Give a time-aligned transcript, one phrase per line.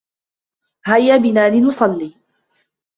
[0.85, 2.11] هيا بنا لنسكر.